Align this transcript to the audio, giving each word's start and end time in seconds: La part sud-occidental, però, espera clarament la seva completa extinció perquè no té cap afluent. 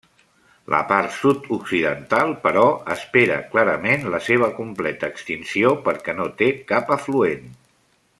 La 0.73 0.77
part 0.91 1.11
sud-occidental, 1.17 2.31
però, 2.45 2.63
espera 2.95 3.37
clarament 3.53 4.07
la 4.15 4.21
seva 4.29 4.49
completa 4.61 5.11
extinció 5.17 5.75
perquè 5.89 6.17
no 6.23 6.27
té 6.41 6.49
cap 6.73 6.91
afluent. 6.97 7.51